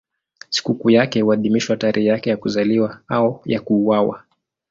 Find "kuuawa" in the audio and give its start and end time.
3.61-4.23